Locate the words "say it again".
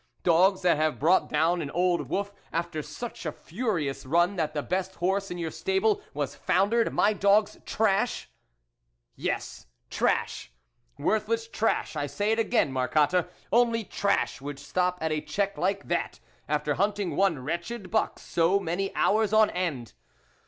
12.07-12.71